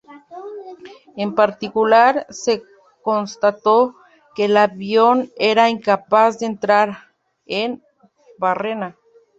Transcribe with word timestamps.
En 1.15 1.35
particular, 1.35 2.25
se 2.31 2.63
constató 3.03 3.93
que 4.33 4.45
el 4.45 4.57
avión 4.57 5.29
era 5.37 5.69
incapaz 5.69 6.39
de 6.39 6.47
entrar 6.47 7.13
en 7.45 7.83
barrena. 8.39 8.97